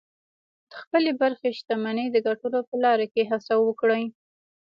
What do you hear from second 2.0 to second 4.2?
د ګټلو په لاره کې هڅه وکړئ